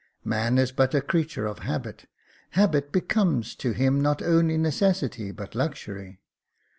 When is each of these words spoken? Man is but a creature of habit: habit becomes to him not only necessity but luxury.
Man 0.23 0.57
is 0.57 0.71
but 0.71 0.95
a 0.95 0.99
creature 1.01 1.45
of 1.45 1.59
habit: 1.59 2.07
habit 2.57 2.91
becomes 2.91 3.53
to 3.57 3.71
him 3.73 4.01
not 4.01 4.23
only 4.23 4.57
necessity 4.57 5.29
but 5.29 5.53
luxury. 5.53 6.19